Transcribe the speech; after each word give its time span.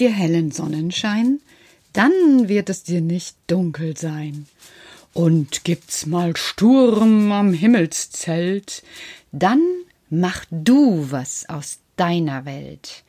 dir 0.00 0.10
hellen 0.10 0.50
Sonnenschein, 0.50 1.40
dann 1.92 2.48
wird 2.48 2.70
es 2.70 2.82
dir 2.82 3.00
nicht 3.00 3.36
dunkel 3.46 3.96
sein. 3.96 4.46
Und 5.12 5.64
gibt's 5.64 6.06
mal 6.06 6.36
Sturm 6.36 7.30
am 7.30 7.52
Himmelszelt, 7.52 8.82
dann 9.30 9.62
mach 10.10 10.44
du 10.50 11.06
was 11.10 11.48
aus 11.48 11.78
deiner 11.96 12.44
Welt. 12.44 13.04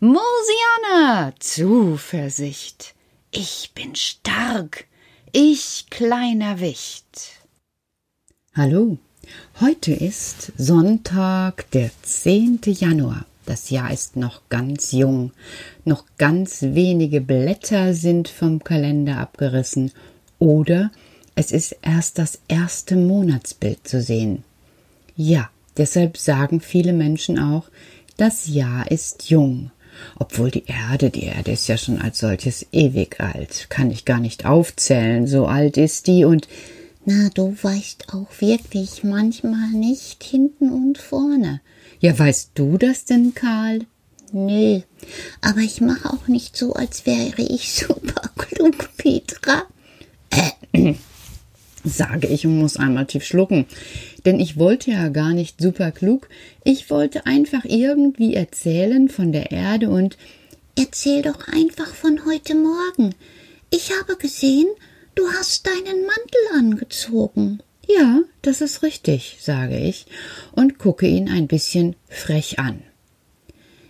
Mosiana, 0.00 1.34
Zuversicht, 1.38 2.94
ich 3.30 3.72
bin 3.74 3.94
stark, 3.94 4.86
ich 5.32 5.86
kleiner 5.90 6.60
Wicht. 6.60 7.40
Hallo, 8.54 8.98
heute 9.60 9.92
ist 9.92 10.52
Sonntag, 10.56 11.70
der 11.72 11.90
10. 12.02 12.60
Januar. 12.64 13.26
Das 13.50 13.68
Jahr 13.68 13.92
ist 13.92 14.14
noch 14.14 14.42
ganz 14.48 14.92
jung, 14.92 15.32
noch 15.84 16.04
ganz 16.18 16.62
wenige 16.62 17.20
Blätter 17.20 17.94
sind 17.94 18.28
vom 18.28 18.62
Kalender 18.62 19.18
abgerissen 19.18 19.90
oder 20.38 20.92
es 21.34 21.50
ist 21.50 21.74
erst 21.82 22.20
das 22.20 22.38
erste 22.46 22.94
Monatsbild 22.94 23.88
zu 23.88 24.02
sehen. 24.02 24.44
Ja, 25.16 25.50
deshalb 25.76 26.16
sagen 26.16 26.60
viele 26.60 26.92
Menschen 26.92 27.40
auch, 27.40 27.64
das 28.16 28.46
Jahr 28.46 28.88
ist 28.88 29.30
jung. 29.30 29.72
Obwohl 30.16 30.52
die 30.52 30.66
Erde, 30.66 31.10
die 31.10 31.24
Erde 31.24 31.50
ist 31.50 31.66
ja 31.66 31.76
schon 31.76 32.00
als 32.00 32.20
solches 32.20 32.64
ewig 32.70 33.18
alt, 33.18 33.66
kann 33.68 33.90
ich 33.90 34.04
gar 34.04 34.20
nicht 34.20 34.46
aufzählen, 34.46 35.26
so 35.26 35.46
alt 35.46 35.76
ist 35.76 36.06
die 36.06 36.24
und 36.24 36.46
na, 37.04 37.30
du 37.34 37.56
weißt 37.60 38.12
auch 38.14 38.28
wirklich 38.40 39.04
manchmal 39.04 39.70
nicht 39.70 40.22
hinten 40.22 40.70
und 40.70 40.98
vorne. 40.98 41.60
Ja, 42.00 42.18
weißt 42.18 42.52
du 42.54 42.78
das 42.78 43.04
denn, 43.04 43.34
Karl? 43.34 43.80
Nö, 44.32 44.80
aber 45.40 45.60
ich 45.60 45.80
mache 45.80 46.08
auch 46.10 46.28
nicht 46.28 46.56
so, 46.56 46.74
als 46.74 47.04
wäre 47.06 47.42
ich 47.42 47.72
super 47.86 48.30
klug, 48.36 48.90
Petra. 48.96 49.64
Äh, 50.30 50.94
sage 51.84 52.28
ich 52.28 52.46
und 52.46 52.58
muss 52.58 52.76
einmal 52.76 53.06
tief 53.06 53.24
schlucken. 53.24 53.66
Denn 54.24 54.38
ich 54.38 54.58
wollte 54.58 54.92
ja 54.92 55.08
gar 55.08 55.32
nicht 55.32 55.60
super 55.60 55.90
klug, 55.90 56.28
ich 56.62 56.90
wollte 56.90 57.26
einfach 57.26 57.64
irgendwie 57.64 58.34
erzählen 58.34 59.08
von 59.08 59.32
der 59.32 59.50
Erde 59.50 59.90
und 59.90 60.16
Erzähl 60.76 61.20
doch 61.20 61.46
einfach 61.48 61.94
von 61.94 62.24
heute 62.24 62.54
Morgen. 62.54 63.14
Ich 63.70 63.90
habe 63.98 64.16
gesehen, 64.16 64.66
du 65.14 65.28
hast 65.32 65.66
deinen 65.66 66.06
Mantel 66.06 66.29
angezogen. 66.80 67.62
Ja, 67.86 68.22
das 68.42 68.60
ist 68.60 68.82
richtig, 68.82 69.38
sage 69.40 69.78
ich 69.78 70.06
und 70.52 70.78
gucke 70.78 71.06
ihn 71.06 71.28
ein 71.28 71.48
bisschen 71.48 71.96
frech 72.08 72.58
an. 72.58 72.82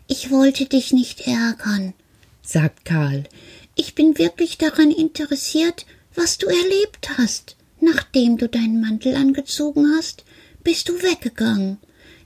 Ich 0.07 0.31
wollte 0.31 0.67
dich 0.67 0.93
nicht 0.93 1.27
ärgern, 1.27 1.95
sagt 2.43 2.85
Karl. 2.85 3.25
Ich 3.77 3.95
bin 3.95 4.19
wirklich 4.19 4.59
daran 4.59 4.91
interessiert, 4.91 5.87
was 6.15 6.39
du 6.39 6.47
erlebt 6.47 7.11
hast. 7.19 7.57
Nachdem 7.81 8.37
du 8.37 8.49
deinen 8.49 8.81
Mantel 8.81 9.15
angezogen 9.15 9.95
hast, 9.97 10.25
bist 10.65 10.89
du 10.89 11.03
weggegangen. 11.03 11.79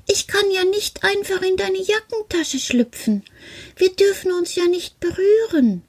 Ich 0.09 0.27
kann 0.27 0.51
ja 0.53 0.65
nicht 0.65 1.05
einfach 1.05 1.43
in 1.43 1.57
deine 1.57 1.79
Jackentasche 1.79 2.59
schlüpfen. 2.59 3.23
Wir 3.77 3.95
dürfen 3.95 4.33
uns 4.33 4.55
ja 4.55 4.65
nicht 4.65 4.99
berühren 5.01 5.83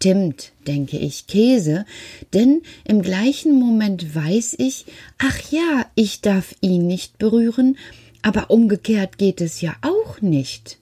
stimmt, 0.00 0.52
denke 0.66 0.96
ich, 0.96 1.26
Käse, 1.26 1.84
denn 2.32 2.62
im 2.88 3.02
gleichen 3.02 3.52
Moment 3.52 4.14
weiß 4.14 4.56
ich, 4.58 4.86
ach 5.18 5.38
ja, 5.50 5.84
ich 5.94 6.22
darf 6.22 6.54
ihn 6.62 6.86
nicht 6.86 7.18
berühren, 7.18 7.76
aber 8.22 8.50
umgekehrt 8.50 9.18
geht 9.18 9.42
es 9.42 9.60
ja 9.60 9.74
auch 9.82 10.22
nicht. 10.22 10.78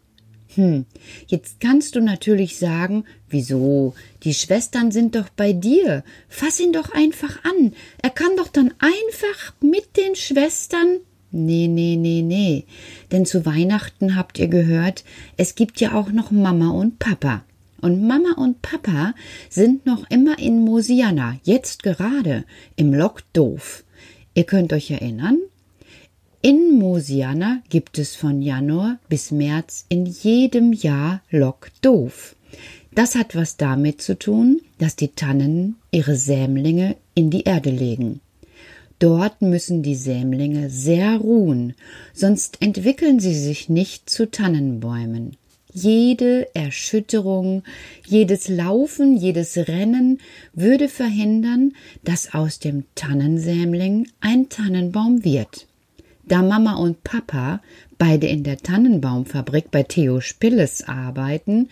Hm, 0.54 0.86
jetzt 1.26 1.58
kannst 1.58 1.96
du 1.96 2.00
natürlich 2.00 2.58
sagen, 2.58 3.04
wieso? 3.28 3.94
Die 4.22 4.34
Schwestern 4.34 4.92
sind 4.92 5.16
doch 5.16 5.28
bei 5.30 5.52
dir. 5.52 6.04
Fass 6.28 6.60
ihn 6.60 6.72
doch 6.72 6.92
einfach 6.92 7.44
an. 7.44 7.74
Er 8.00 8.10
kann 8.10 8.36
doch 8.36 8.48
dann 8.48 8.72
einfach 8.78 9.52
mit 9.60 9.96
den 9.96 10.14
Schwestern. 10.14 11.00
Nee, 11.32 11.66
nee, 11.66 11.96
nee, 11.96 12.22
nee. 12.22 12.66
Denn 13.10 13.26
zu 13.26 13.44
Weihnachten 13.44 14.14
habt 14.14 14.38
ihr 14.38 14.48
gehört, 14.48 15.02
es 15.36 15.56
gibt 15.56 15.80
ja 15.80 15.94
auch 15.94 16.10
noch 16.10 16.30
Mama 16.30 16.70
und 16.70 17.00
Papa. 17.00 17.44
Und 17.80 18.06
Mama 18.06 18.32
und 18.36 18.60
Papa 18.60 19.14
sind 19.48 19.86
noch 19.86 20.08
immer 20.10 20.38
in 20.38 20.64
Mosiana, 20.64 21.36
jetzt 21.44 21.82
gerade 21.82 22.44
im 22.76 22.92
Lok 22.92 23.22
Doof. 23.32 23.84
Ihr 24.34 24.44
könnt 24.44 24.72
euch 24.72 24.90
erinnern? 24.90 25.38
In 26.42 26.78
Mosiana 26.78 27.62
gibt 27.68 27.98
es 27.98 28.14
von 28.14 28.42
Januar 28.42 28.98
bis 29.08 29.30
März 29.30 29.86
in 29.88 30.06
jedem 30.06 30.72
Jahr 30.72 31.22
Lok 31.30 31.70
Doof. 31.82 32.36
Das 32.92 33.14
hat 33.14 33.36
was 33.36 33.56
damit 33.56 34.02
zu 34.02 34.18
tun, 34.18 34.60
dass 34.78 34.96
die 34.96 35.08
Tannen 35.08 35.76
ihre 35.90 36.16
Sämlinge 36.16 36.96
in 37.14 37.30
die 37.30 37.44
Erde 37.44 37.70
legen. 37.70 38.20
Dort 38.98 39.42
müssen 39.42 39.84
die 39.84 39.94
Sämlinge 39.94 40.70
sehr 40.70 41.18
ruhen, 41.18 41.74
sonst 42.12 42.60
entwickeln 42.60 43.20
sie 43.20 43.34
sich 43.34 43.68
nicht 43.68 44.10
zu 44.10 44.28
Tannenbäumen. 44.28 45.36
Jede 45.72 46.48
Erschütterung, 46.54 47.62
jedes 48.06 48.48
Laufen, 48.48 49.16
jedes 49.16 49.56
Rennen 49.56 50.18
würde 50.54 50.88
verhindern, 50.88 51.74
dass 52.04 52.32
aus 52.34 52.58
dem 52.58 52.84
Tannensämling 52.94 54.08
ein 54.20 54.48
Tannenbaum 54.48 55.24
wird. 55.24 55.66
Da 56.24 56.42
Mama 56.42 56.74
und 56.74 57.04
Papa 57.04 57.60
beide 57.98 58.26
in 58.26 58.44
der 58.44 58.58
Tannenbaumfabrik 58.58 59.70
bei 59.70 59.82
Theo 59.82 60.20
Spilles 60.20 60.86
arbeiten, 60.86 61.68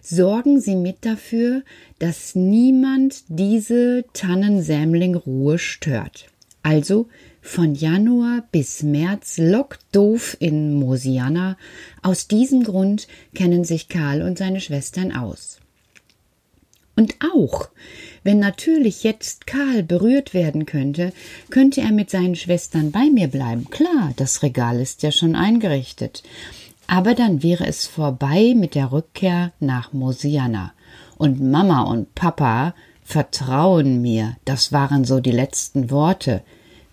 sorgen 0.00 0.60
sie 0.60 0.76
mit 0.76 0.98
dafür, 1.02 1.62
dass 1.98 2.34
niemand 2.34 3.24
diese 3.28 4.04
Tannensämlingruhe 4.12 5.58
stört. 5.58 6.26
Also 6.62 7.08
von 7.42 7.74
Januar 7.74 8.44
bis 8.52 8.84
März 8.84 9.36
lockt 9.36 9.80
doof 9.90 10.36
in 10.38 10.74
Mosiana. 10.74 11.58
Aus 12.00 12.28
diesem 12.28 12.62
Grund 12.62 13.08
kennen 13.34 13.64
sich 13.64 13.88
Karl 13.88 14.22
und 14.22 14.38
seine 14.38 14.60
Schwestern 14.60 15.12
aus. 15.14 15.58
Und 16.94 17.16
auch, 17.34 17.68
wenn 18.22 18.38
natürlich 18.38 19.02
jetzt 19.02 19.46
Karl 19.46 19.82
berührt 19.82 20.34
werden 20.34 20.66
könnte, 20.66 21.12
könnte 21.50 21.80
er 21.80 21.90
mit 21.90 22.10
seinen 22.10 22.36
Schwestern 22.36 22.92
bei 22.92 23.10
mir 23.10 23.28
bleiben. 23.28 23.68
Klar, 23.70 24.12
das 24.16 24.42
Regal 24.42 24.80
ist 24.80 25.02
ja 25.02 25.10
schon 25.10 25.34
eingerichtet. 25.34 26.22
Aber 26.86 27.14
dann 27.14 27.42
wäre 27.42 27.66
es 27.66 27.86
vorbei 27.86 28.54
mit 28.56 28.74
der 28.74 28.92
Rückkehr 28.92 29.52
nach 29.58 29.92
Mosiana. 29.92 30.74
Und 31.16 31.40
Mama 31.40 31.82
und 31.82 32.14
Papa 32.14 32.74
vertrauen 33.02 34.00
mir, 34.00 34.36
das 34.44 34.72
waren 34.72 35.04
so 35.04 35.20
die 35.20 35.32
letzten 35.32 35.90
Worte. 35.90 36.42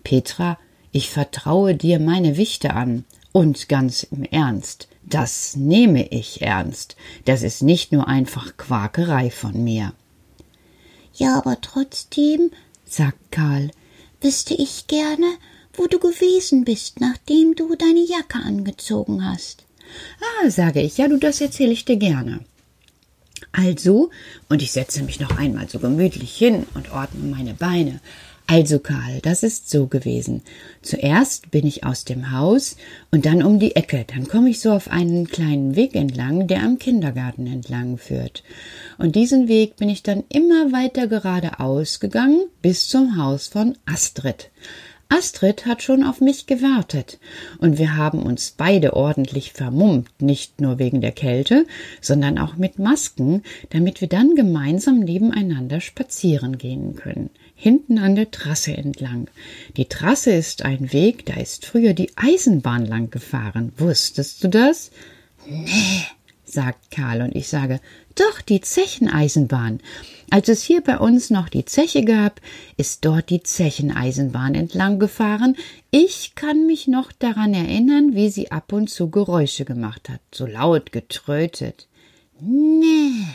Petra, 0.02 0.58
ich 0.92 1.10
vertraue 1.10 1.74
dir 1.74 1.98
meine 2.00 2.36
Wichte 2.36 2.74
an. 2.74 3.04
Und 3.32 3.68
ganz 3.68 4.02
im 4.02 4.24
Ernst, 4.24 4.88
das 5.02 5.54
nehme 5.54 6.08
ich 6.08 6.42
ernst. 6.42 6.96
Das 7.24 7.42
ist 7.42 7.62
nicht 7.62 7.92
nur 7.92 8.08
einfach 8.08 8.56
Quakerei 8.56 9.30
von 9.30 9.62
mir. 9.62 9.92
Ja, 11.14 11.38
aber 11.38 11.60
trotzdem, 11.60 12.50
sagt 12.86 13.30
Karl, 13.30 13.70
wüsste 14.20 14.54
ich 14.54 14.86
gerne, 14.88 15.26
wo 15.74 15.86
du 15.86 15.98
gewesen 15.98 16.64
bist, 16.64 17.00
nachdem 17.00 17.54
du 17.54 17.74
deine 17.76 18.04
Jacke 18.04 18.38
angezogen 18.38 19.24
hast. 19.24 19.64
Ah, 20.20 20.50
sage 20.50 20.80
ich, 20.80 20.98
ja, 20.98 21.08
du, 21.08 21.18
das 21.18 21.40
erzähle 21.40 21.72
ich 21.72 21.84
dir 21.84 21.96
gerne. 21.96 22.40
Also, 23.52 24.10
und 24.48 24.62
ich 24.62 24.72
setze 24.72 25.02
mich 25.02 25.18
noch 25.18 25.36
einmal 25.38 25.68
so 25.68 25.78
gemütlich 25.78 26.36
hin 26.36 26.66
und 26.74 26.92
ordne 26.92 27.24
meine 27.24 27.54
Beine. 27.54 28.00
Also 28.52 28.80
Karl, 28.80 29.20
das 29.22 29.44
ist 29.44 29.70
so 29.70 29.86
gewesen. 29.86 30.42
Zuerst 30.82 31.52
bin 31.52 31.64
ich 31.64 31.84
aus 31.84 32.04
dem 32.04 32.32
Haus 32.32 32.74
und 33.12 33.24
dann 33.24 33.44
um 33.44 33.60
die 33.60 33.76
Ecke. 33.76 34.04
Dann 34.04 34.26
komme 34.26 34.50
ich 34.50 34.58
so 34.58 34.72
auf 34.72 34.90
einen 34.90 35.28
kleinen 35.28 35.76
Weg 35.76 35.94
entlang, 35.94 36.48
der 36.48 36.64
am 36.64 36.80
Kindergarten 36.80 37.46
entlang 37.46 37.96
führt. 37.96 38.42
Und 38.98 39.14
diesen 39.14 39.46
Weg 39.46 39.76
bin 39.76 39.88
ich 39.88 40.02
dann 40.02 40.24
immer 40.30 40.72
weiter 40.72 41.06
geradeaus 41.06 42.00
gegangen 42.00 42.42
bis 42.60 42.88
zum 42.88 43.16
Haus 43.16 43.46
von 43.46 43.78
Astrid. 43.86 44.50
Astrid 45.08 45.66
hat 45.66 45.82
schon 45.82 46.02
auf 46.02 46.20
mich 46.20 46.46
gewartet, 46.46 47.18
und 47.58 47.78
wir 47.78 47.96
haben 47.96 48.22
uns 48.22 48.54
beide 48.56 48.94
ordentlich 48.94 49.52
vermummt, 49.52 50.08
nicht 50.20 50.60
nur 50.60 50.78
wegen 50.78 51.00
der 51.00 51.10
Kälte, 51.10 51.66
sondern 52.00 52.38
auch 52.38 52.56
mit 52.56 52.78
Masken, 52.78 53.42
damit 53.70 54.00
wir 54.00 54.08
dann 54.08 54.36
gemeinsam 54.36 55.00
nebeneinander 55.00 55.80
spazieren 55.80 56.58
gehen 56.58 56.94
können 56.94 57.30
hinten 57.60 57.98
an 57.98 58.14
der 58.14 58.30
Trasse 58.30 58.74
entlang. 58.74 59.28
Die 59.76 59.84
Trasse 59.84 60.32
ist 60.32 60.64
ein 60.64 60.94
Weg, 60.94 61.26
da 61.26 61.34
ist 61.34 61.66
früher 61.66 61.92
die 61.92 62.10
Eisenbahn 62.16 62.86
lang 62.86 63.10
gefahren. 63.10 63.72
Wusstest 63.76 64.42
du 64.42 64.48
das? 64.48 64.90
Nee, 65.46 66.06
sagt 66.42 66.90
Karl 66.90 67.20
und 67.20 67.36
ich 67.36 67.48
sage, 67.48 67.80
doch, 68.14 68.40
die 68.40 68.62
Zecheneisenbahn. 68.62 69.80
Als 70.30 70.48
es 70.48 70.62
hier 70.62 70.80
bei 70.80 70.98
uns 70.98 71.28
noch 71.28 71.50
die 71.50 71.66
Zeche 71.66 72.02
gab, 72.02 72.40
ist 72.78 73.04
dort 73.04 73.28
die 73.28 73.42
Zecheneisenbahn 73.42 74.54
entlang 74.54 74.98
gefahren. 74.98 75.54
Ich 75.90 76.34
kann 76.36 76.66
mich 76.66 76.88
noch 76.88 77.12
daran 77.12 77.52
erinnern, 77.52 78.14
wie 78.14 78.30
sie 78.30 78.50
ab 78.50 78.72
und 78.72 78.88
zu 78.88 79.10
Geräusche 79.10 79.66
gemacht 79.66 80.08
hat, 80.08 80.20
so 80.32 80.46
laut 80.46 80.92
getrötet. 80.92 81.88
Nee, 82.40 83.26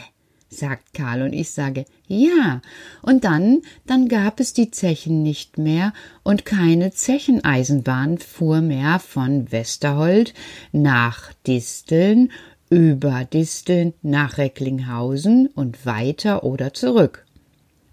sagt 0.56 0.94
Karl 0.94 1.22
und 1.22 1.32
ich 1.32 1.50
sage 1.50 1.84
ja. 2.08 2.60
Und 3.02 3.24
dann, 3.24 3.62
dann 3.86 4.08
gab 4.08 4.40
es 4.40 4.52
die 4.52 4.70
Zechen 4.70 5.22
nicht 5.22 5.58
mehr 5.58 5.92
und 6.22 6.44
keine 6.44 6.92
Zecheneisenbahn 6.92 8.18
fuhr 8.18 8.60
mehr 8.60 8.98
von 8.98 9.50
Westerhold 9.52 10.34
nach 10.72 11.32
Disteln, 11.46 12.30
über 12.68 13.24
Disteln 13.24 13.94
nach 14.02 14.38
Recklinghausen 14.38 15.48
und 15.48 15.86
weiter 15.86 16.44
oder 16.44 16.74
zurück. 16.74 17.24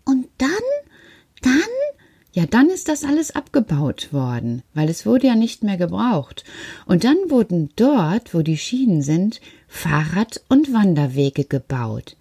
Und 0.06 0.28
dann, 0.38 0.50
dann 1.42 1.62
ja, 2.36 2.48
dann 2.48 2.70
ist 2.72 2.90
das 2.90 3.04
alles 3.04 3.36
abgebaut 3.36 4.12
worden, 4.12 4.64
weil 4.74 4.90
es 4.90 5.06
wurde 5.06 5.28
ja 5.28 5.36
nicht 5.36 5.64
mehr 5.64 5.78
gebraucht. 5.78 6.44
Und 6.88 7.04
dann 7.04 7.18
wurden 7.28 7.70
dort, 7.76 8.34
wo 8.34 8.42
die 8.42 8.58
Schienen 8.58 9.04
sind, 9.04 9.40
Fahrrad- 9.68 10.42
und 10.50 10.74
Wanderwege 10.74 11.46
gebaut. 11.46 12.18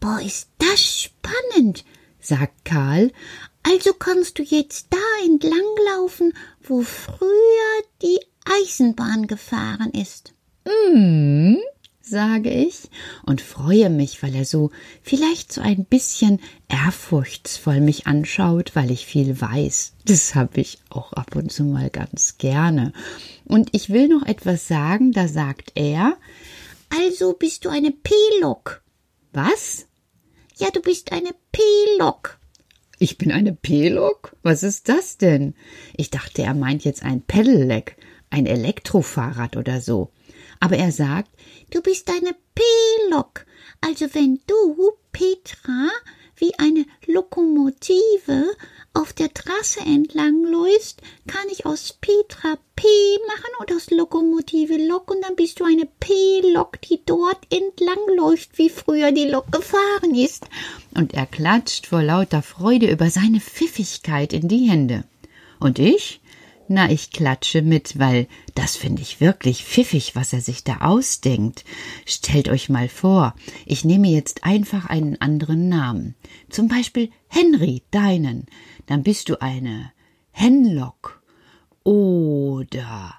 Boah, 0.00 0.20
ist 0.20 0.48
das 0.58 1.02
spannend, 1.02 1.84
sagt 2.20 2.64
Karl. 2.64 3.12
Also 3.62 3.92
kannst 3.94 4.38
du 4.38 4.42
jetzt 4.42 4.88
da 4.90 5.24
entlanglaufen, 5.24 6.32
wo 6.62 6.82
früher 6.82 7.82
die 8.02 8.20
Eisenbahn 8.44 9.26
gefahren 9.26 9.90
ist. 9.90 10.32
Mm, 10.64 11.56
sage 12.00 12.50
ich 12.50 12.88
und 13.24 13.40
freue 13.40 13.90
mich, 13.90 14.22
weil 14.22 14.34
er 14.34 14.44
so 14.44 14.70
vielleicht 15.02 15.52
so 15.52 15.60
ein 15.60 15.84
bisschen 15.84 16.40
ehrfurchtsvoll 16.68 17.80
mich 17.80 18.06
anschaut, 18.06 18.76
weil 18.76 18.92
ich 18.92 19.04
viel 19.06 19.40
weiß. 19.40 19.94
Das 20.04 20.34
habe 20.36 20.60
ich 20.60 20.78
auch 20.88 21.12
ab 21.12 21.34
und 21.34 21.50
zu 21.50 21.64
mal 21.64 21.90
ganz 21.90 22.38
gerne. 22.38 22.92
Und 23.44 23.70
ich 23.72 23.90
will 23.90 24.08
noch 24.08 24.24
etwas 24.24 24.68
sagen, 24.68 25.10
da 25.10 25.26
sagt 25.26 25.72
er, 25.74 26.16
also 26.88 27.32
bist 27.32 27.64
du 27.64 27.68
eine 27.68 27.90
P-Lok. 27.90 28.82
Was? 29.32 29.85
Ja, 30.58 30.70
du 30.70 30.80
bist 30.80 31.12
eine 31.12 31.34
P-Lok. 31.52 32.38
Ich 32.98 33.18
bin 33.18 33.30
eine 33.30 33.52
P-Lok? 33.52 34.34
Was 34.42 34.62
ist 34.62 34.88
das 34.88 35.18
denn? 35.18 35.54
Ich 35.98 36.08
dachte, 36.08 36.44
er 36.44 36.54
meint 36.54 36.82
jetzt 36.82 37.02
ein 37.02 37.20
Pedelec, 37.20 37.98
ein 38.30 38.46
Elektrofahrrad 38.46 39.58
oder 39.58 39.82
so. 39.82 40.12
Aber 40.58 40.78
er 40.78 40.92
sagt, 40.92 41.28
du 41.72 41.82
bist 41.82 42.08
eine 42.08 42.34
P-Lok. 42.54 43.44
Also 43.82 44.06
wenn 44.14 44.40
du, 44.46 44.92
Petra, 45.12 45.90
wie 46.36 46.54
eine 46.58 46.84
Lokomotive 47.06 48.44
auf 48.94 49.12
der 49.12 49.32
Trasse 49.32 49.80
entlangläufst, 49.80 51.02
kann 51.26 51.46
ich 51.50 51.66
aus 51.66 51.98
Petra 52.00 52.56
P 52.76 52.86
machen 53.26 53.50
und 53.60 53.72
aus 53.72 53.90
Lokomotive 53.90 54.76
Lok 54.76 55.10
und 55.10 55.22
dann 55.22 55.36
bist 55.36 55.60
du 55.60 55.64
eine 55.64 55.86
P-Lok, 56.00 56.80
die 56.82 57.00
dort 57.04 57.38
entlangläuft, 57.50 58.56
wie 58.56 58.70
früher 58.70 59.12
die 59.12 59.28
Lok 59.28 59.50
gefahren 59.52 60.14
ist. 60.14 60.46
Und 60.94 61.14
er 61.14 61.26
klatscht 61.26 61.86
vor 61.86 62.02
lauter 62.02 62.42
Freude 62.42 62.90
über 62.90 63.10
seine 63.10 63.40
Pfiffigkeit 63.40 64.32
in 64.32 64.48
die 64.48 64.68
Hände. 64.68 65.04
Und 65.58 65.78
ich? 65.78 66.20
Na, 66.68 66.90
ich 66.90 67.10
klatsche 67.10 67.62
mit, 67.62 67.98
weil 67.98 68.26
das 68.54 68.74
finde 68.74 69.02
ich 69.02 69.20
wirklich 69.20 69.64
pfiffig, 69.64 70.16
was 70.16 70.32
er 70.32 70.40
sich 70.40 70.64
da 70.64 70.78
ausdenkt. 70.78 71.64
Stellt 72.04 72.48
euch 72.48 72.68
mal 72.68 72.88
vor, 72.88 73.34
ich 73.64 73.84
nehme 73.84 74.08
jetzt 74.08 74.42
einfach 74.42 74.86
einen 74.86 75.20
anderen 75.20 75.68
Namen. 75.68 76.16
Zum 76.48 76.66
Beispiel 76.66 77.10
Henry, 77.28 77.82
deinen. 77.92 78.46
Dann 78.86 79.04
bist 79.04 79.28
du 79.28 79.40
eine 79.40 79.92
Henlock. 80.32 81.22
Oder 81.84 83.14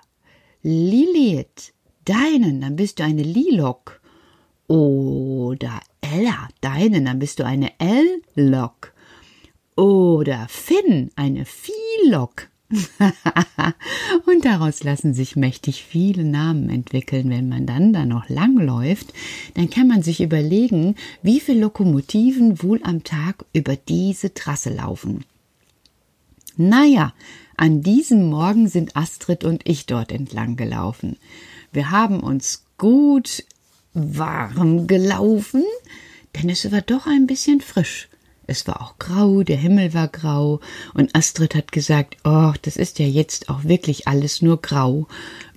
Lilith, 0.61 1.73
deinen. 2.03 2.59
Dann 2.59 2.75
bist 2.75 3.00
du 3.00 3.05
eine 3.05 3.23
Lilock. 3.23 4.01
Oder 4.67 5.79
Ella, 6.01 6.50
deinen. 6.59 7.05
Dann 7.05 7.19
bist 7.19 7.39
du 7.39 7.45
eine 7.45 7.71
L-Lock. 7.79 8.93
Oder 9.77 10.47
Finn, 10.50 11.11
eine 11.15 11.45
Viehlock. 11.45 12.50
und 14.25 14.43
daraus 14.43 14.83
lassen 14.83 15.13
sich 15.13 15.35
mächtig 15.35 15.83
viele 15.83 16.25
Namen 16.25 16.69
entwickeln. 16.69 17.29
Wenn 17.29 17.47
man 17.47 17.65
dann 17.65 17.93
da 17.93 18.05
noch 18.05 18.27
langläuft, 18.27 19.13
dann 19.53 19.69
kann 19.69 19.87
man 19.87 20.03
sich 20.03 20.21
überlegen, 20.21 20.95
wie 21.21 21.39
viele 21.39 21.61
Lokomotiven 21.61 22.61
wohl 22.61 22.81
am 22.83 23.03
Tag 23.03 23.45
über 23.53 23.75
diese 23.75 24.33
Trasse 24.33 24.69
laufen. 24.69 25.23
Naja, 26.57 27.13
an 27.55 27.81
diesem 27.81 28.29
Morgen 28.29 28.67
sind 28.67 28.97
Astrid 28.97 29.43
und 29.43 29.67
ich 29.67 29.85
dort 29.85 30.11
entlang 30.11 30.57
gelaufen. 30.57 31.17
Wir 31.71 31.91
haben 31.91 32.19
uns 32.19 32.65
gut 32.77 33.43
warm 33.93 34.87
gelaufen, 34.87 35.63
denn 36.35 36.49
es 36.49 36.69
war 36.71 36.81
doch 36.81 37.07
ein 37.07 37.27
bisschen 37.27 37.61
frisch. 37.61 38.09
Es 38.49 38.65
war 38.65 38.81
auch 38.81 38.97
grau, 38.97 39.44
der 39.44 39.57
Himmel 39.57 39.94
war 39.94 40.07
grau, 40.07 40.61
und 40.94 41.13
Astrid 41.13 41.53
hat 41.53 41.73
gesagt, 41.73 42.15
oh, 42.23 42.53
das 42.61 42.77
ist 42.77 42.97
ja 42.97 43.05
jetzt 43.05 43.49
auch 43.49 43.65
wirklich 43.65 44.07
alles 44.07 44.41
nur 44.41 44.61
grau. 44.61 45.07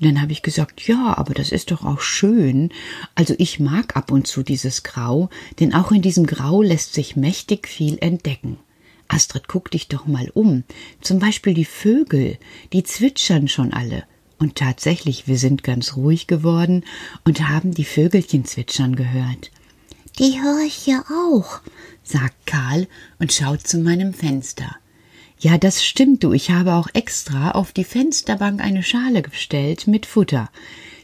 Und 0.00 0.04
dann 0.04 0.20
habe 0.20 0.32
ich 0.32 0.42
gesagt, 0.42 0.86
ja, 0.88 1.16
aber 1.16 1.32
das 1.32 1.52
ist 1.52 1.70
doch 1.70 1.84
auch 1.84 2.00
schön. 2.00 2.70
Also 3.14 3.34
ich 3.38 3.60
mag 3.60 3.96
ab 3.96 4.10
und 4.10 4.26
zu 4.26 4.42
dieses 4.42 4.82
Grau, 4.82 5.30
denn 5.60 5.72
auch 5.72 5.92
in 5.92 6.02
diesem 6.02 6.26
Grau 6.26 6.62
lässt 6.62 6.92
sich 6.92 7.14
mächtig 7.14 7.68
viel 7.68 7.96
entdecken. 8.00 8.58
Astrid, 9.06 9.46
guck 9.46 9.70
dich 9.70 9.86
doch 9.86 10.06
mal 10.06 10.28
um. 10.34 10.64
Zum 11.00 11.20
Beispiel 11.20 11.54
die 11.54 11.64
Vögel, 11.64 12.38
die 12.72 12.82
zwitschern 12.82 13.46
schon 13.46 13.72
alle. 13.72 14.02
Und 14.38 14.56
tatsächlich, 14.56 15.28
wir 15.28 15.38
sind 15.38 15.62
ganz 15.62 15.96
ruhig 15.96 16.26
geworden 16.26 16.84
und 17.24 17.48
haben 17.48 17.72
die 17.72 17.84
Vögelchen 17.84 18.44
zwitschern 18.44 18.96
gehört. 18.96 19.52
Die 20.18 20.40
höre 20.40 20.64
ich 20.66 20.86
ja 20.86 21.04
auch, 21.10 21.60
sagt 22.02 22.46
Karl 22.46 22.88
und 23.18 23.32
schaut 23.32 23.66
zu 23.66 23.78
meinem 23.78 24.12
Fenster. 24.12 24.76
Ja, 25.38 25.56
das 25.56 25.82
stimmt 25.82 26.22
du. 26.22 26.32
Ich 26.32 26.50
habe 26.50 26.74
auch 26.74 26.88
extra 26.92 27.52
auf 27.52 27.72
die 27.72 27.84
Fensterbank 27.84 28.60
eine 28.60 28.82
Schale 28.82 29.22
gestellt 29.22 29.86
mit 29.86 30.04
Futter, 30.04 30.50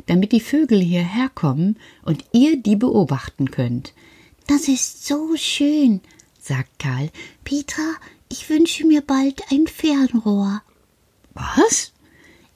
damit 0.07 0.33
die 0.33 0.41
Vögel 0.41 0.81
hierher 0.81 1.31
kommen 1.35 1.79
und 2.03 2.25
ihr 2.33 2.61
die 2.61 2.77
beobachten 2.77 3.51
könnt. 3.51 3.95
Das 4.47 4.69
ist 4.69 5.07
so 5.07 5.37
schön, 5.37 6.03
sagt 6.39 6.79
Karl. 6.79 7.11
Petra, 7.45 7.95
ich 8.29 8.51
wünsche 8.51 8.87
mir 8.87 9.01
bald 9.01 9.41
ein 9.51 9.67
Fernrohr. 9.67 10.63
Was? 11.33 11.93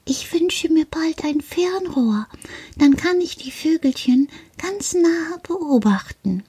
Ich 0.05 0.33
wünsche 0.33 0.69
mir 0.73 0.87
bald 0.87 1.25
ein 1.25 1.41
Fernrohr. 1.41 2.27
Dann 2.77 2.97
kann 2.97 3.21
ich 3.21 3.37
die 3.37 3.51
Vögelchen 3.51 4.29
ganz 4.59 4.95
nahe 4.95 5.39
beobachten. 5.43 6.43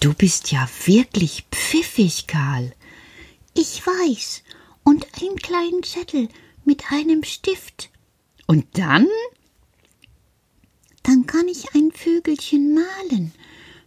Du 0.00 0.14
bist 0.14 0.50
ja 0.50 0.68
wirklich 0.86 1.44
pfiffig, 1.50 2.26
Karl. 2.26 2.72
Ich 3.54 3.86
weiß. 3.86 4.42
Und 4.82 5.06
einen 5.20 5.36
kleinen 5.36 5.82
Zettel 5.82 6.28
mit 6.64 6.90
einem 6.90 7.22
Stift. 7.22 7.90
Und 8.46 8.66
dann? 8.72 9.06
Dann 11.02 11.26
kann 11.26 11.48
ich 11.48 11.74
ein 11.74 11.92
Vögelchen 11.92 12.74
malen. 12.74 13.32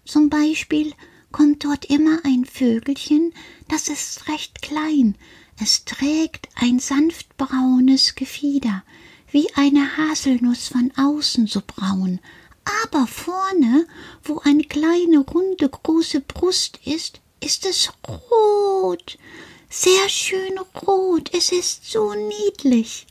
Zum 0.05 0.29
Beispiel 0.29 0.93
kommt 1.31 1.65
dort 1.65 1.85
immer 1.85 2.19
ein 2.23 2.45
Vögelchen, 2.45 3.33
das 3.67 3.87
ist 3.87 4.27
recht 4.27 4.61
klein. 4.61 5.15
Es 5.61 5.85
trägt 5.85 6.49
ein 6.55 6.79
sanftbraunes 6.79 8.15
Gefieder, 8.15 8.83
wie 9.31 9.47
eine 9.55 9.97
Haselnuss 9.97 10.67
von 10.67 10.91
außen 10.97 11.47
so 11.47 11.61
braun, 11.65 12.19
aber 12.83 13.07
vorne, 13.07 13.85
wo 14.23 14.39
eine 14.39 14.63
kleine, 14.63 15.19
runde, 15.19 15.69
große 15.69 16.21
Brust 16.21 16.79
ist, 16.85 17.19
ist 17.39 17.65
es 17.65 17.91
rot. 18.07 19.17
Sehr 19.69 20.07
schön 20.07 20.57
rot. 20.85 21.31
Es 21.33 21.51
ist 21.51 21.91
so 21.91 22.13
niedlich. 22.13 23.07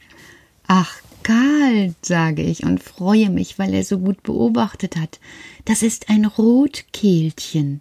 Ach, 0.66 0.94
Karl, 1.22 1.94
sage 2.02 2.42
ich 2.42 2.62
und 2.62 2.82
freue 2.82 3.30
mich, 3.30 3.58
weil 3.58 3.74
er 3.74 3.84
so 3.84 3.98
gut 3.98 4.22
beobachtet 4.22 4.96
hat. 4.96 5.20
Das 5.64 5.82
ist 5.82 6.08
ein 6.08 6.24
Rotkehlchen. 6.24 7.80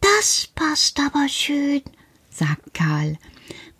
Das 0.00 0.48
passt 0.54 0.98
aber 1.00 1.28
schön, 1.28 1.82
sagt 2.30 2.74
Karl, 2.74 3.18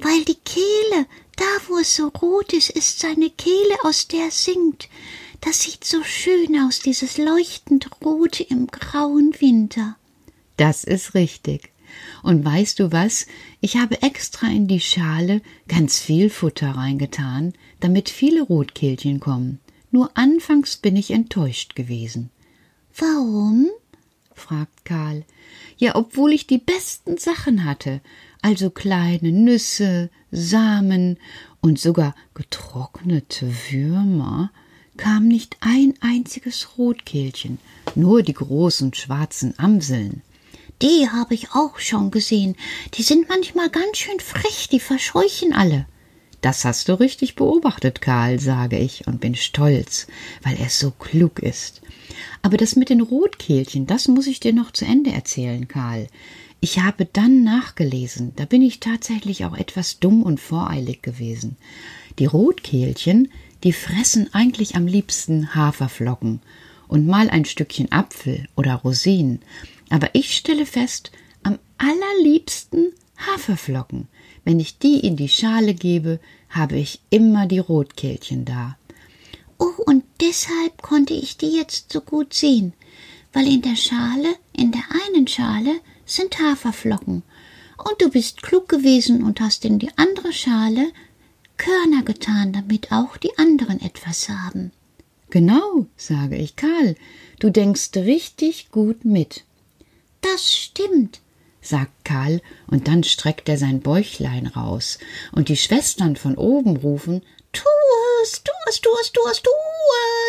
weil 0.02 0.24
die 0.24 0.38
Kehle, 0.44 1.06
da 1.36 1.44
wo 1.68 1.78
es 1.78 1.96
so 1.96 2.08
rot 2.08 2.52
ist, 2.52 2.70
ist 2.70 2.98
seine 3.00 3.30
Kehle, 3.30 3.76
aus 3.84 4.08
der 4.08 4.24
er 4.24 4.30
singt. 4.30 4.88
Das 5.40 5.62
sieht 5.62 5.84
so 5.84 6.02
schön 6.04 6.56
aus, 6.60 6.80
dieses 6.80 7.18
leuchtend 7.18 7.90
Rote 8.04 8.42
im 8.44 8.66
grauen 8.68 9.34
Winter. 9.40 9.96
Das 10.56 10.84
ist 10.84 11.14
richtig. 11.14 11.72
Und 12.22 12.44
weißt 12.44 12.78
du 12.78 12.92
was? 12.92 13.26
Ich 13.60 13.76
habe 13.76 14.02
extra 14.02 14.46
in 14.46 14.66
die 14.68 14.80
Schale 14.80 15.42
ganz 15.68 15.98
viel 15.98 16.30
Futter 16.30 16.70
reingetan, 16.70 17.52
damit 17.80 18.08
viele 18.08 18.42
Rotkehlchen 18.42 19.20
kommen. 19.20 19.60
Nur 19.90 20.16
anfangs 20.16 20.76
bin 20.76 20.96
ich 20.96 21.10
enttäuscht 21.10 21.74
gewesen. 21.74 22.30
Warum? 22.96 23.68
fragt 24.34 24.84
Karl. 24.84 25.24
Ja, 25.76 25.96
obwohl 25.96 26.32
ich 26.32 26.46
die 26.46 26.58
besten 26.58 27.18
Sachen 27.18 27.64
hatte, 27.64 28.00
also 28.42 28.70
kleine 28.70 29.32
Nüsse, 29.32 30.10
Samen 30.30 31.18
und 31.60 31.78
sogar 31.78 32.14
getrocknete 32.34 33.52
Würmer, 33.70 34.50
kam 34.96 35.28
nicht 35.28 35.56
ein 35.60 35.94
einziges 36.00 36.76
Rotkehlchen. 36.76 37.58
nur 37.94 38.22
die 38.22 38.34
großen 38.34 38.94
schwarzen 38.94 39.54
Amseln. 39.58 40.22
Die 40.80 41.08
habe 41.10 41.34
ich 41.34 41.52
auch 41.52 41.78
schon 41.78 42.10
gesehen. 42.10 42.56
Die 42.94 43.02
sind 43.02 43.28
manchmal 43.28 43.70
ganz 43.70 43.98
schön 43.98 44.18
frech, 44.20 44.68
die 44.70 44.80
verscheuchen 44.80 45.52
alle. 45.52 45.86
Das 46.40 46.64
hast 46.64 46.88
du 46.88 46.98
richtig 46.98 47.36
beobachtet, 47.36 48.00
Karl, 48.00 48.40
sage 48.40 48.76
ich 48.78 49.06
und 49.06 49.20
bin 49.20 49.36
stolz, 49.36 50.08
weil 50.42 50.56
er 50.58 50.70
so 50.70 50.90
klug 50.90 51.38
ist. 51.38 51.82
Aber 52.42 52.56
das 52.56 52.74
mit 52.74 52.88
den 52.88 53.00
Rotkehlchen, 53.00 53.86
das 53.86 54.08
muss 54.08 54.26
ich 54.26 54.40
dir 54.40 54.52
noch 54.52 54.72
zu 54.72 54.84
Ende 54.84 55.12
erzählen, 55.12 55.68
Karl. 55.68 56.08
Ich 56.64 56.78
habe 56.78 57.06
dann 57.06 57.42
nachgelesen, 57.42 58.34
da 58.36 58.44
bin 58.44 58.62
ich 58.62 58.78
tatsächlich 58.78 59.44
auch 59.44 59.56
etwas 59.56 59.98
dumm 59.98 60.22
und 60.22 60.38
voreilig 60.38 61.02
gewesen. 61.02 61.56
Die 62.20 62.26
Rotkehlchen, 62.26 63.32
die 63.64 63.72
fressen 63.72 64.32
eigentlich 64.32 64.76
am 64.76 64.86
liebsten 64.86 65.56
Haferflocken 65.56 66.40
und 66.86 67.08
mal 67.08 67.28
ein 67.30 67.46
Stückchen 67.46 67.90
Apfel 67.90 68.46
oder 68.54 68.76
Rosinen, 68.76 69.40
aber 69.90 70.10
ich 70.12 70.36
stelle 70.36 70.64
fest, 70.64 71.10
am 71.42 71.58
allerliebsten 71.78 72.92
Haferflocken. 73.16 74.06
Wenn 74.44 74.60
ich 74.60 74.78
die 74.78 75.00
in 75.00 75.16
die 75.16 75.30
Schale 75.30 75.74
gebe, 75.74 76.20
habe 76.48 76.76
ich 76.76 77.00
immer 77.10 77.46
die 77.46 77.58
Rotkehlchen 77.58 78.44
da. 78.44 78.76
Oh, 79.58 79.82
und 79.86 80.04
deshalb 80.20 80.80
konnte 80.80 81.14
ich 81.14 81.36
die 81.36 81.56
jetzt 81.56 81.92
so 81.92 82.00
gut 82.00 82.32
sehen, 82.34 82.72
weil 83.32 83.48
in 83.48 83.62
der 83.62 83.76
Schale, 83.76 84.36
in 84.52 84.70
der 84.70 84.84
einen 85.08 85.26
Schale 85.26 85.80
sind 86.14 86.38
Haferflocken, 86.38 87.22
und 87.78 88.00
du 88.00 88.10
bist 88.10 88.42
klug 88.42 88.68
gewesen 88.68 89.24
und 89.24 89.40
hast 89.40 89.64
in 89.64 89.78
die 89.78 89.90
andere 89.96 90.32
Schale 90.32 90.92
Körner 91.56 92.02
getan, 92.04 92.52
damit 92.52 92.92
auch 92.92 93.16
die 93.16 93.36
anderen 93.38 93.80
etwas 93.80 94.28
haben. 94.28 94.72
Genau, 95.30 95.86
sage 95.96 96.36
ich, 96.36 96.56
Karl, 96.56 96.96
du 97.40 97.50
denkst 97.50 97.90
richtig 97.96 98.70
gut 98.70 99.04
mit. 99.04 99.44
Das 100.20 100.54
stimmt, 100.54 101.20
sagt 101.60 102.04
Karl, 102.04 102.40
und 102.66 102.86
dann 102.88 103.02
streckt 103.02 103.48
er 103.48 103.58
sein 103.58 103.80
Bäuchlein 103.80 104.46
raus, 104.46 104.98
und 105.32 105.48
die 105.48 105.56
Schwestern 105.56 106.16
von 106.16 106.36
oben 106.36 106.76
rufen 106.76 107.22
Tu 107.52 107.68
es, 108.22 108.42
tu 108.42 108.52
es, 108.68 108.80
tu 108.80 108.90
es, 109.00 109.12
tu 109.12 109.20
es, 109.30 109.42
tu 109.42 109.50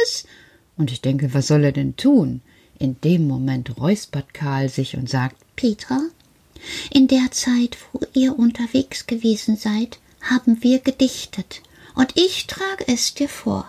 es. 0.03 0.27
Und 0.75 0.91
ich 0.91 1.01
denke, 1.01 1.33
was 1.33 1.47
soll 1.47 1.63
er 1.63 1.71
denn 1.71 1.95
tun? 1.95 2.41
In 2.79 2.99
dem 3.01 3.27
Moment 3.27 3.77
räuspert 3.77 4.33
Karl 4.33 4.69
sich 4.69 4.95
und 4.95 5.09
sagt 5.09 5.37
Petra, 5.55 6.01
in 6.91 7.07
der 7.07 7.31
Zeit, 7.31 7.77
wo 7.91 8.01
ihr 8.13 8.37
unterwegs 8.37 9.05
gewesen 9.07 9.57
seid, 9.57 9.99
haben 10.21 10.63
wir 10.63 10.79
gedichtet, 10.79 11.61
und 11.95 12.15
ich 12.15 12.47
trage 12.47 12.87
es 12.87 13.13
dir 13.13 13.29
vor. 13.29 13.67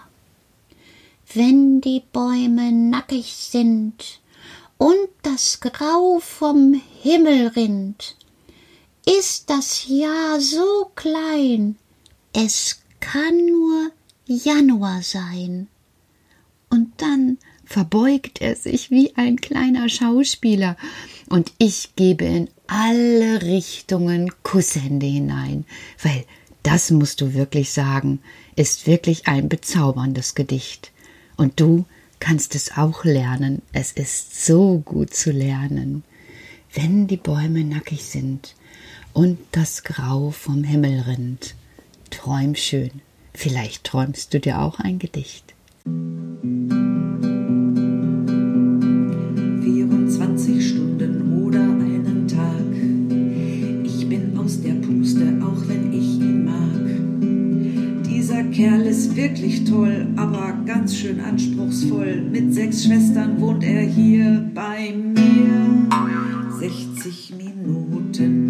Wenn 1.32 1.80
die 1.80 2.02
Bäume 2.12 2.70
nackig 2.72 3.34
sind 3.34 4.20
und 4.78 5.08
das 5.22 5.60
Grau 5.60 6.20
vom 6.20 6.80
Himmel 7.02 7.48
rinnt. 7.48 8.16
Ist 9.06 9.50
das 9.50 9.86
Jahr 9.86 10.40
so 10.40 10.90
klein, 10.94 11.76
es 12.32 12.80
kann 13.00 13.46
nur 13.46 13.90
Januar 14.26 15.02
sein. 15.02 15.68
Und 16.70 16.92
dann 16.98 17.38
verbeugt 17.74 18.40
er 18.40 18.54
sich 18.54 18.92
wie 18.92 19.16
ein 19.16 19.34
kleiner 19.34 19.88
Schauspieler, 19.88 20.76
und 21.28 21.52
ich 21.58 21.96
gebe 21.96 22.24
in 22.24 22.48
alle 22.68 23.42
Richtungen 23.42 24.30
Kusshände 24.44 25.06
hinein, 25.06 25.64
weil 26.00 26.24
das 26.62 26.92
musst 26.92 27.20
du 27.20 27.34
wirklich 27.34 27.72
sagen, 27.72 28.20
ist 28.54 28.86
wirklich 28.86 29.26
ein 29.26 29.48
bezauberndes 29.48 30.36
Gedicht. 30.36 30.92
Und 31.36 31.58
du 31.58 31.84
kannst 32.20 32.54
es 32.54 32.76
auch 32.76 33.04
lernen. 33.04 33.60
Es 33.72 33.90
ist 33.90 34.46
so 34.46 34.78
gut 34.84 35.12
zu 35.12 35.32
lernen. 35.32 36.04
Wenn 36.72 37.08
die 37.08 37.16
Bäume 37.16 37.64
nackig 37.64 38.04
sind 38.04 38.54
und 39.12 39.38
das 39.50 39.82
Grau 39.82 40.30
vom 40.30 40.62
Himmel 40.62 41.00
rinnt, 41.00 41.56
träum 42.10 42.54
schön. 42.54 43.02
Vielleicht 43.32 43.82
träumst 43.82 44.32
du 44.32 44.38
dir 44.38 44.60
auch 44.60 44.78
ein 44.78 45.00
Gedicht. 45.00 45.54
24 45.84 47.33
Kerl 58.54 58.82
ist 58.82 59.16
wirklich 59.16 59.64
toll, 59.64 60.06
aber 60.14 60.56
ganz 60.64 60.94
schön 60.94 61.18
anspruchsvoll. 61.18 62.22
Mit 62.30 62.54
sechs 62.54 62.84
Schwestern 62.84 63.40
wohnt 63.40 63.64
er 63.64 63.80
hier 63.80 64.48
bei 64.54 64.94
mir. 64.94 65.88
60 66.60 67.34
Minuten 67.36 68.43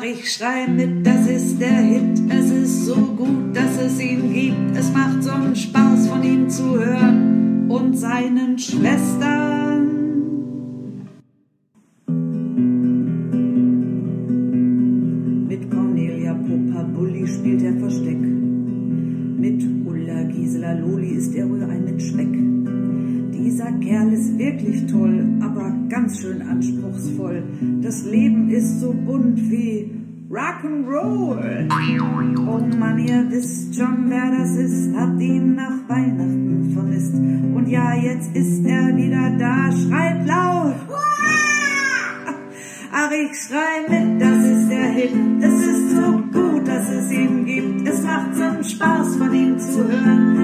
Ach, 0.00 0.04
ich 0.04 0.32
schrei 0.32 0.66
mit, 0.66 1.06
das 1.06 1.26
ist 1.26 1.60
der 1.60 1.68
Hit. 1.68 2.20
Es 2.30 2.50
ist 2.50 2.86
so 2.86 2.94
gut, 2.94 3.54
dass 3.54 3.76
es 3.78 4.00
ihn 4.00 4.32
gibt. 4.32 4.76
Es 4.76 4.90
macht 4.92 5.22
so 5.22 5.30
einen 5.30 5.54
Spaß, 5.54 6.08
von 6.08 6.22
ihm 6.22 6.48
zu 6.48 6.78
hören 6.78 7.70
und 7.70 7.98
seinen 7.98 8.58
Schwestern. 8.58 9.49
Dieser 23.60 23.72
Kerl 23.72 24.12
ist 24.14 24.38
wirklich 24.38 24.86
toll, 24.86 25.22
aber 25.42 25.70
ganz 25.90 26.18
schön 26.18 26.40
anspruchsvoll. 26.40 27.42
Das 27.82 28.06
Leben 28.06 28.48
ist 28.48 28.80
so 28.80 28.90
bunt 28.90 29.38
wie 29.50 29.90
Rock'n'Roll. 30.30 31.68
Oh 32.38 32.76
Mann, 32.78 32.98
ihr 33.00 33.30
wisst 33.30 33.74
schon, 33.74 34.08
wer 34.08 34.30
das 34.30 34.56
ist, 34.56 34.96
habt 34.96 35.20
ihn 35.20 35.56
nach 35.56 35.86
Weihnachten 35.88 36.70
vermisst. 36.72 37.14
Und 37.14 37.68
ja, 37.68 37.94
jetzt 37.96 38.34
ist 38.34 38.64
er 38.64 38.96
wieder 38.96 39.28
da, 39.38 39.70
schreit 39.72 40.26
laut. 40.26 40.76
Ach, 42.92 43.10
ich 43.10 43.38
schrei 43.42 43.82
mit, 43.90 44.22
das 44.22 44.42
ist 44.42 44.70
der 44.70 44.88
Hit. 44.92 45.12
Es 45.42 45.66
ist 45.66 45.90
so 45.96 46.12
gut, 46.32 46.66
dass 46.66 46.88
es 46.88 47.12
ihn 47.12 47.44
gibt. 47.44 47.86
Es 47.86 48.02
macht 48.04 48.34
so 48.36 48.62
Spaß, 48.70 49.16
von 49.16 49.34
ihm 49.34 49.58
zu 49.58 49.86
hören 49.86 50.39